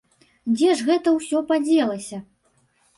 [0.53, 2.25] Дзе ж гэта ўсё падзелася?